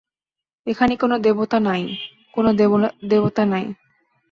[0.67, 1.81] এখানে কোনো দেবতা নাই,
[2.33, 2.49] কোনো
[3.03, 3.65] দেবতা নাই।